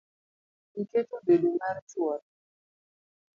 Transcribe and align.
Iketo 0.81 1.15
bedo 1.25 1.49
mar 1.59 1.77
chwore. 1.89 2.27